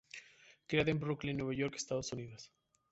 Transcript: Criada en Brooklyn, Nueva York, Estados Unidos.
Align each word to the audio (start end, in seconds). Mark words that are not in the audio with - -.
Criada 0.67 0.89
en 0.89 0.99
Brooklyn, 0.99 1.37
Nueva 1.37 1.53
York, 1.53 1.75
Estados 1.75 2.11
Unidos. 2.11 2.51